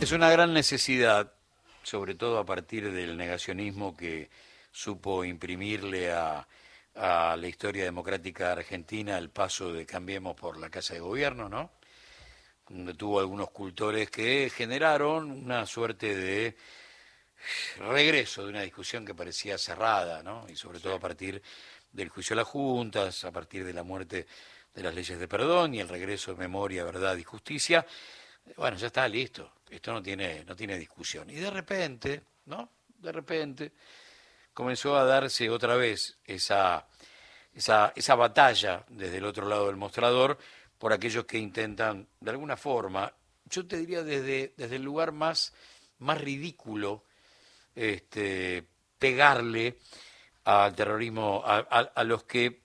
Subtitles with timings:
[0.00, 1.32] Es una gran necesidad,
[1.82, 4.30] sobre todo a partir del negacionismo que
[4.70, 6.46] supo imprimirle a,
[6.94, 11.72] la historia democrática argentina el paso de Cambiemos por la Casa de Gobierno, ¿no?
[12.68, 16.56] Donde tuvo algunos cultores que generaron una suerte de
[17.78, 20.46] regreso de una discusión que parecía cerrada, ¿no?
[20.48, 21.42] Y sobre todo a partir
[21.92, 24.26] del juicio a las juntas, a partir de la muerte
[24.74, 27.84] de las leyes de perdón y el regreso de memoria, verdad y justicia.
[28.56, 31.28] Bueno, ya está listo esto no tiene, no tiene discusión.
[31.30, 32.70] Y de repente, ¿no?
[32.98, 33.72] De repente
[34.52, 36.86] comenzó a darse otra vez esa,
[37.52, 40.38] esa, esa batalla desde el otro lado del mostrador
[40.78, 43.12] por aquellos que intentan, de alguna forma,
[43.46, 45.52] yo te diría desde, desde el lugar más,
[45.98, 47.04] más ridículo,
[47.74, 48.64] este,
[48.98, 49.78] pegarle
[50.44, 52.60] al terrorismo, a, a los que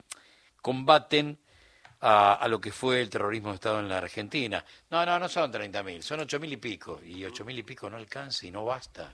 [0.62, 1.40] combaten
[2.05, 4.63] a, lo que fue el terrorismo de Estado en la Argentina.
[4.89, 6.99] No, no, no son 30.000, son 8.000 y pico.
[7.02, 9.13] Y 8.000 y pico no alcanza y no basta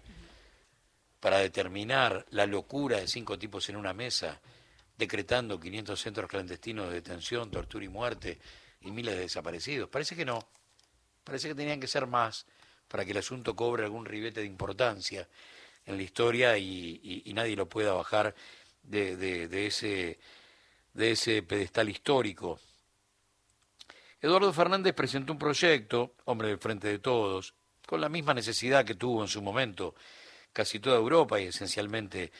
[1.19, 4.39] para determinar la locura de cinco tipos en una mesa,
[4.97, 8.39] decretando 500 centros clandestinos de detención, tortura y muerte
[8.81, 9.89] y miles de desaparecidos.
[9.89, 10.39] Parece que no.
[11.23, 12.47] Parece que tenían que ser más
[12.87, 15.27] para que el asunto cobre algún ribete de importancia
[15.85, 18.33] en la historia y, nadie lo pueda bajar
[18.81, 20.17] de, de, ese,
[20.93, 22.59] de ese pedestal histórico.
[24.21, 27.53] Eduardo Fernández presentó un proyecto, hombre del Frente de Todos,
[27.87, 29.95] con la misma necesidad que tuvo en su momento
[30.51, 32.31] casi toda Europa y esencialmente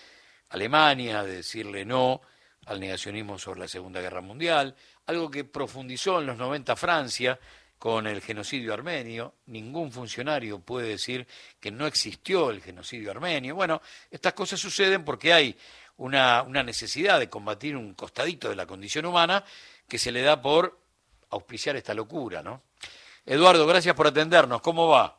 [0.50, 2.22] Alemania, de decirle no
[2.66, 7.39] al negacionismo sobre la Segunda Guerra Mundial, algo que profundizó en los 90 Francia
[7.77, 9.35] con el genocidio armenio.
[9.45, 11.25] Ningún funcionario puede decir
[11.61, 13.55] que no existió el genocidio armenio.
[13.55, 15.57] Bueno, estas cosas suceden porque hay
[16.00, 19.44] una, necesidad de combatir un costadito de la condición humana
[19.88, 20.78] que se le da por
[21.30, 22.61] auspiciar esta locura, ¿no?
[23.25, 24.61] Eduardo, gracias por atendernos.
[24.61, 25.17] ¿Cómo va?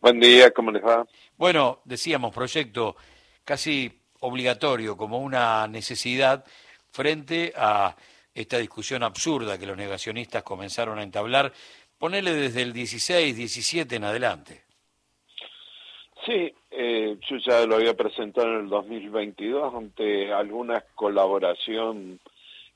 [0.00, 1.06] Buen día, ¿cómo les va?
[1.36, 2.96] Bueno, decíamos, proyecto
[3.44, 6.44] casi obligatorio, como una necesidad
[6.90, 7.96] frente a
[8.34, 11.52] esta discusión absurda que los negacionistas comenzaron a entablar.
[11.98, 14.62] Ponele desde el 16, 17 en adelante.
[16.24, 22.20] Sí, eh, yo ya lo había presentado en el 2022 ante alguna colaboración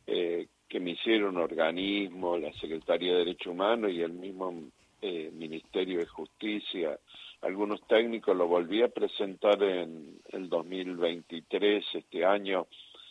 [0.06, 4.52] eh, que me hicieron organismo, la Secretaría de Derechos Humanos y el mismo
[5.00, 6.98] eh, Ministerio de Justicia,
[7.42, 12.66] algunos técnicos, lo volví a presentar en el 2023, este año,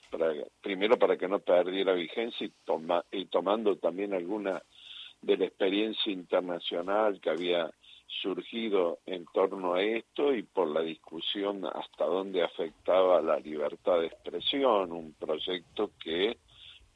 [0.09, 4.61] para, primero para que no perdiera vigencia y, toma, y tomando también alguna
[5.21, 7.71] de la experiencia internacional que había
[8.21, 14.07] surgido en torno a esto y por la discusión hasta dónde afectaba la libertad de
[14.07, 16.37] expresión, un proyecto que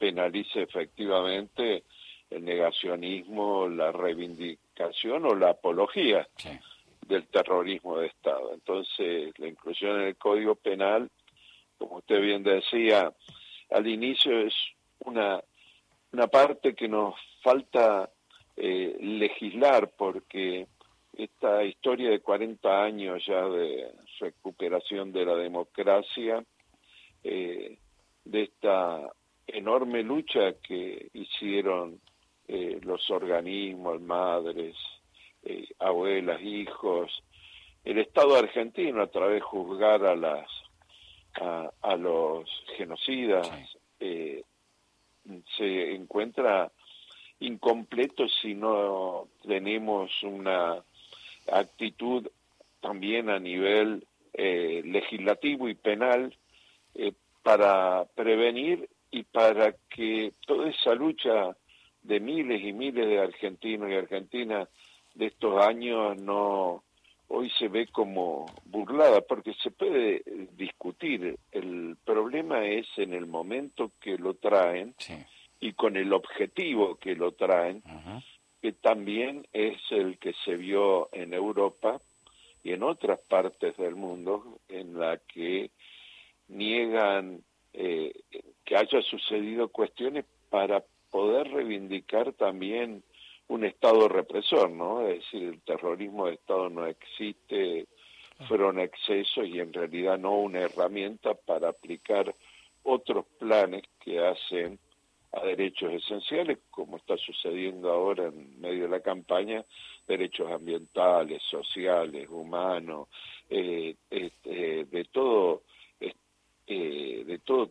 [0.00, 1.84] penalice efectivamente
[2.30, 6.26] el negacionismo, la reivindicación o la apología
[7.06, 8.54] del terrorismo de Estado.
[8.54, 11.10] Entonces, la inclusión en el Código Penal,
[11.76, 13.12] como usted bien decía,
[13.70, 14.54] al inicio es
[15.00, 15.42] una,
[16.12, 18.08] una parte que nos falta
[18.56, 20.66] eh, legislar porque
[21.12, 26.42] esta historia de 40 años ya de recuperación de la democracia,
[27.22, 27.76] eh,
[28.24, 29.10] de esta
[29.54, 32.00] enorme lucha que hicieron
[32.48, 34.74] eh, los organismos, madres,
[35.44, 37.10] eh, abuelas, hijos,
[37.84, 40.48] el Estado argentino a través de juzgar a las
[41.80, 43.48] a, los genocidas
[44.00, 44.42] eh,
[45.56, 46.72] se encuentra
[47.38, 50.82] incompleto si no tenemos una
[51.52, 52.26] actitud
[52.80, 56.36] también a nivel legislativo y penal
[57.42, 61.56] para prevenir y para que toda esa lucha
[62.02, 64.68] de miles y miles de argentinos y argentinas
[65.14, 66.84] de estos años no
[67.28, 70.22] hoy se ve como burlada porque se puede
[70.56, 71.38] discutir.
[71.52, 74.94] El problema es en el momento que lo traen
[75.60, 77.82] y con el objetivo que lo traen
[78.60, 81.98] que también es el que se vio en Europa
[82.62, 85.70] y en otras partes del mundo en la que
[86.48, 87.42] niegan
[87.72, 88.12] eh,
[88.70, 93.02] que haya sucedido cuestiones para poder reivindicar también
[93.48, 95.08] un Estado represor, ¿no?
[95.08, 97.88] Es decir, el terrorismo de Estado no existe,
[98.46, 102.32] fueron excesos y en realidad no una herramienta para aplicar
[102.84, 104.78] otros planes que hacen
[105.32, 109.64] a derechos esenciales, como está sucediendo ahora en medio de la campaña,
[110.06, 113.08] derechos ambientales, sociales, humanos,
[113.48, 115.62] eh, este, de todo de todo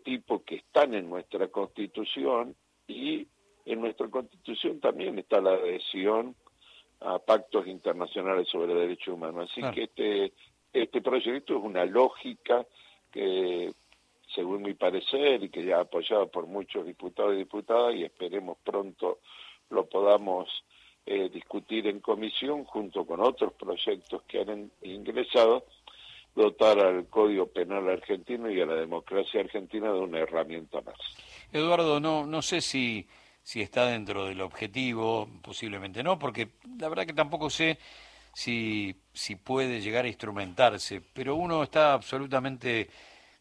[0.09, 2.55] tipo que están en nuestra Constitución
[2.87, 3.27] y
[3.63, 6.35] en nuestra Constitución también está la adhesión
[7.01, 9.51] a pactos internacionales sobre derechos humanos.
[9.51, 10.33] Así que este,
[10.73, 12.65] este proyecto es una lógica
[13.11, 13.71] que,
[14.33, 19.19] según mi parecer, y que ya apoyado por muchos diputados y diputadas, y esperemos pronto
[19.69, 20.49] lo podamos
[21.05, 25.65] eh, discutir en comisión junto con otros proyectos que han ingresado,
[26.39, 30.95] dotar al Código Penal argentino y a la democracia argentina de una herramienta más.
[31.51, 33.05] Eduardo, no, no sé si,
[33.43, 36.49] si está dentro del objetivo, posiblemente no, porque
[36.79, 37.77] la verdad que tampoco sé
[38.33, 42.89] si, si puede llegar a instrumentarse, pero uno está absolutamente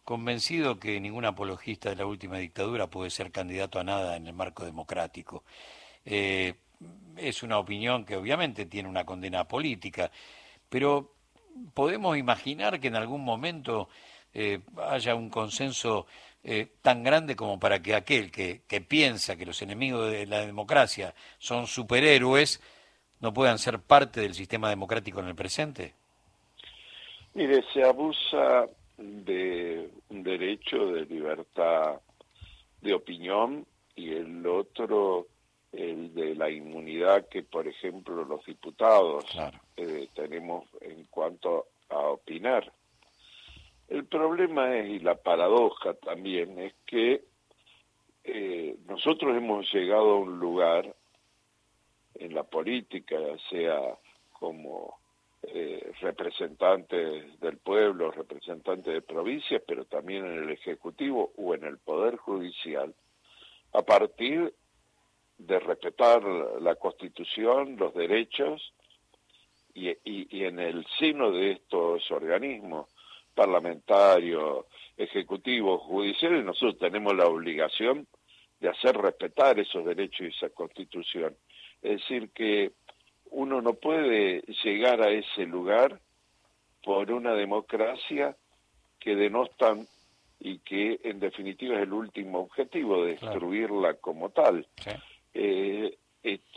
[0.03, 4.33] convencido que ningún apologista de la última dictadura puede ser candidato a nada en el
[4.33, 5.45] marco democrático.
[6.05, 6.55] Eh,
[7.17, 10.11] es una opinión que obviamente tiene una condena política,
[10.69, 11.18] pero
[11.75, 13.89] podemos imaginar que en algún momento
[14.35, 16.07] eh, haya un consenso
[16.45, 20.47] eh, tan grande como para que aquel que, que piensa que los enemigos de la
[20.47, 22.61] democracia son superhéroes
[23.21, 25.95] no puedan ser parte del sistema democrático en el presente?
[27.35, 32.01] Mire, se abusa de un derecho de libertad
[32.81, 35.27] de opinión y el otro
[35.73, 39.25] el de la inmunidad que, por ejemplo, los diputados
[39.77, 42.73] eh, tenemos en cuanto a opinar.
[43.89, 47.23] El problema es, y la paradoja también, es que
[48.25, 50.95] eh, nosotros hemos llegado a un lugar
[52.15, 53.17] en la política,
[53.51, 53.79] sea
[54.33, 54.99] como
[55.43, 61.77] eh, representantes del pueblo, representantes de provincias, pero también en el Ejecutivo o en el
[61.77, 62.95] Poder Judicial,
[63.75, 64.55] a partir
[65.37, 66.23] de respetar
[66.61, 68.73] la Constitución, los derechos,
[69.79, 72.89] y, y, en el seno de estos organismos
[73.35, 74.67] parlamentarios,
[74.97, 78.07] ejecutivos, judiciales, nosotros tenemos la obligación
[78.61, 81.37] de hacer respetar esos derechos y esa Constitución.
[81.81, 82.73] Es decir, que
[83.31, 86.01] uno no puede llegar a ese lugar
[86.83, 88.37] por una democracia
[88.99, 89.87] que denostan
[90.41, 94.67] y que en definitiva es el último objetivo, destruirla como tal.
[95.35, 95.97] Eh,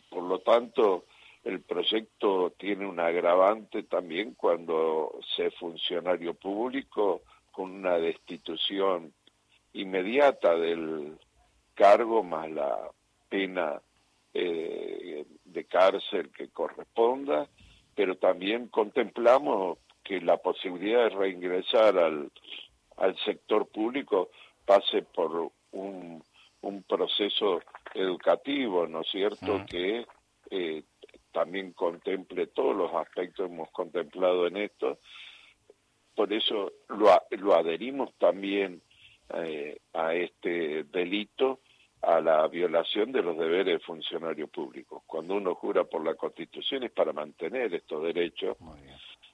[0.09, 1.05] por lo tanto,
[1.43, 7.21] el proyecto tiene un agravante también cuando se es funcionario público
[7.51, 9.13] con una destitución
[9.73, 11.17] inmediata del
[11.73, 12.77] cargo más la
[13.27, 13.81] pena
[14.33, 17.47] eh, de cárcel que corresponda,
[17.95, 22.31] pero también contemplamos que la posibilidad de reingresar al,
[22.97, 24.29] al sector público
[24.65, 26.23] pase por un,
[26.61, 27.61] un proceso
[27.93, 30.05] educativo, ¿no es cierto?, que
[30.49, 30.83] eh,
[31.31, 34.99] también contemple todos los aspectos que hemos contemplado en esto.
[36.15, 38.81] Por eso lo, lo adherimos también
[39.33, 41.59] eh, a este delito
[42.01, 45.03] a la violación de los deberes de funcionario público.
[45.05, 48.57] Cuando uno jura por la Constitución es para mantener estos derechos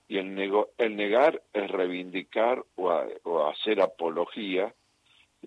[0.08, 4.74] y el, nego el negar es reivindicar o, hacer apología,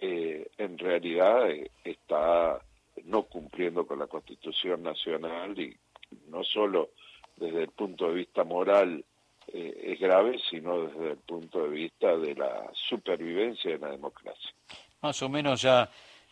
[0.00, 2.60] eh, en realidad eh, está
[3.04, 5.76] no cumpliendo con la Constitución Nacional y
[6.28, 6.90] no solo
[7.36, 9.04] desde el punto de vista moral
[9.52, 14.50] eh, es grave, sino desde el punto de vista de la supervivencia de la democracia.
[15.00, 15.90] Más o menos ya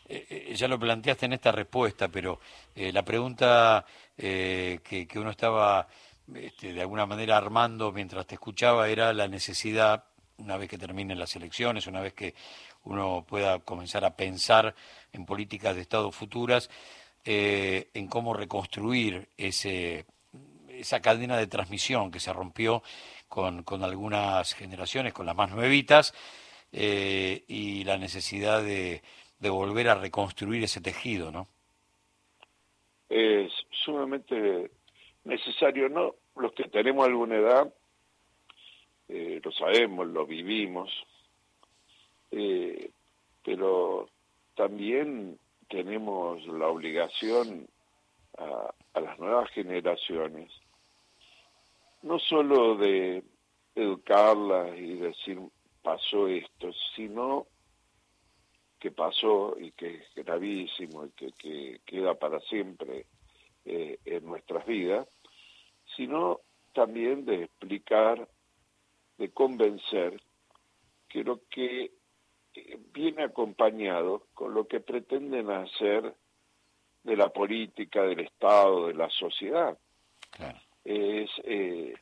[0.08, 2.40] eh, ya lo planteaste en esta respuesta, pero
[2.74, 3.84] eh, la pregunta
[4.16, 5.86] que, que, uno estaba
[6.34, 10.04] este, de alguna manera armando mientras te escuchaba era la necesidad,
[10.38, 12.34] una vez que terminen las elecciones, una vez que
[12.84, 14.74] uno pueda comenzar a pensar
[15.12, 16.70] en políticas de Estado futuras,
[17.24, 20.06] en cómo reconstruir ese,
[20.68, 22.82] esa cadena de transmisión que se rompió
[23.28, 26.14] con, con algunas generaciones, con las más nuevitas,
[26.72, 29.02] y la necesidad de
[29.38, 31.46] de volver a reconstruir ese tejido, ¿no?
[33.08, 33.50] Es
[33.84, 34.70] sumamente
[35.24, 36.14] necesario, ¿no?
[36.36, 37.74] Los que tenemos alguna edad,
[39.08, 40.90] eh, lo sabemos, lo vivimos,
[42.30, 42.90] eh,
[43.44, 44.08] pero
[44.54, 47.68] también tenemos la obligación
[48.36, 50.50] a, las nuevas generaciones,
[52.02, 53.22] no solo de
[53.74, 55.40] educarlas y decir
[55.82, 57.46] pasó esto, sino
[58.78, 63.06] que pasó y que es gravísimo y que, queda para siempre
[63.64, 65.08] eh, en nuestras vidas,
[65.96, 66.40] sino
[66.72, 68.28] también de explicar,
[69.16, 70.20] de convencer
[71.08, 71.92] que lo que
[72.92, 76.14] viene acompañado con lo que pretenden hacer
[77.02, 79.76] de la política, del Estado, de la sociedad.
[80.84, 81.94] Es, eh,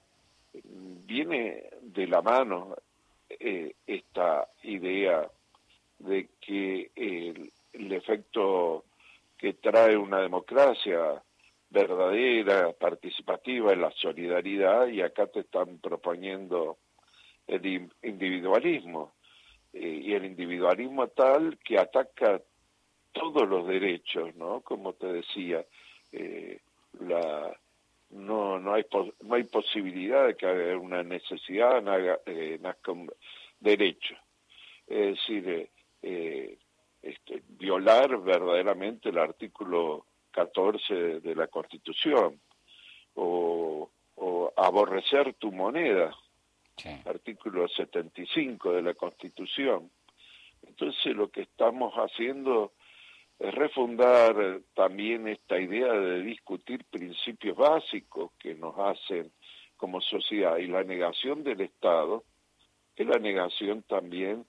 [0.53, 2.77] viene de la mano
[3.29, 5.29] esta idea
[5.99, 7.53] de que el,
[7.93, 8.85] efecto
[9.39, 11.23] que trae una democracia
[11.71, 16.79] verdadera, participativa, en la solidaridad, y acá te están proponiendo
[17.47, 19.13] el individualismo.
[19.73, 22.41] Eh, y el individualismo tal que ataca
[23.17, 24.61] todos los derechos, ¿no?
[24.61, 25.65] Como te decía,
[26.13, 26.61] eh,
[27.01, 27.57] la,
[28.11, 28.85] no, no, hay
[29.23, 31.83] no hay posibilidad de que haya una necesidad
[32.27, 33.11] eh, nazca un
[33.59, 34.15] derecho.
[34.87, 35.69] Es decir,
[36.03, 36.59] eh,
[37.03, 42.39] este, violar verdaderamente el artículo 14 de la Constitución
[43.15, 43.91] o
[44.57, 46.15] aborrecer tu moneda,
[47.05, 49.91] artículo 75 de la Constitución.
[50.63, 52.73] Entonces lo que estamos haciendo
[53.39, 59.31] es refundar también esta idea de discutir principios básicos que nos hacen
[59.77, 62.25] como sociedad y la negación del Estado
[62.97, 64.47] es la negación también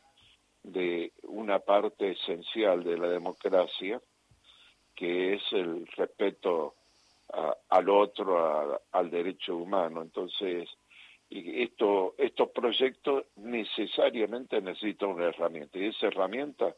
[0.64, 4.02] de una parte esencial de la democracia
[4.96, 6.76] que es el respeto
[7.70, 10.02] al otro, al derecho humano.
[10.02, 10.70] Entonces,
[11.30, 16.76] y esto, estos proyectos necesariamente necesitan una herramienta, y esa herramienta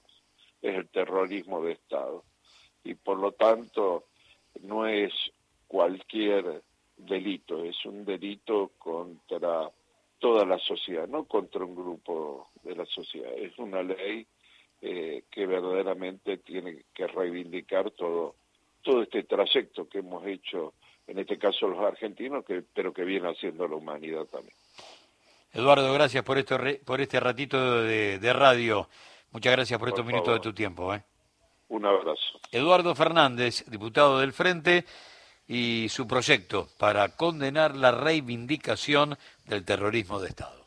[0.62, 2.24] es el terrorismo de Estado.
[2.84, 4.06] Y por lo tanto,
[4.62, 5.14] no es
[5.68, 6.64] cualquier
[6.98, 9.70] delito, es un delito contra
[10.18, 13.32] toda la sociedad, no contra un grupo de la sociedad.
[13.34, 14.26] Es una ley
[14.82, 18.36] eh, que verdaderamente tiene que reivindicar todo,
[18.82, 20.74] todo este trayecto que hemos hecho
[21.10, 24.56] en este caso los argentinos, que, pero que viene haciendo la humanidad también.
[25.52, 28.88] Eduardo, gracias por, esto, por este ratito de, radio.
[29.32, 30.94] Muchas gracias por, estos minutos de tu tiempo.
[30.94, 31.02] ¿eh?
[31.70, 32.40] Un abrazo.
[32.52, 34.86] Eduardo Fernández, diputado del Frente,
[35.48, 40.59] y su proyecto para condenar la reivindicación del terrorismo de Estado.